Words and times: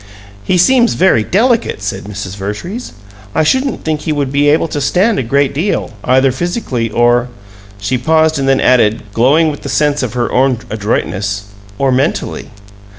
"He 0.43 0.57
seems 0.57 0.95
very 0.95 1.23
delicate," 1.23 1.83
said 1.83 2.05
Mrs. 2.05 2.35
Vertrees. 2.35 2.93
"I 3.35 3.43
shouldn't 3.43 3.83
think 3.83 4.01
he 4.01 4.11
would 4.11 4.31
be 4.31 4.49
able 4.49 4.67
to 4.69 4.81
stand 4.81 5.19
a 5.19 5.21
great 5.21 5.53
deal, 5.53 5.91
either 6.03 6.31
physically 6.31 6.89
or" 6.89 7.27
She 7.77 7.99
paused 7.99 8.39
and 8.39 8.47
then 8.49 8.59
added, 8.59 9.03
glowing 9.13 9.51
with 9.51 9.61
the 9.61 9.69
sense 9.69 10.01
of 10.01 10.13
her 10.13 10.31
own 10.31 10.57
adroitness 10.71 11.43
"or 11.77 11.91
mentally." 11.91 12.49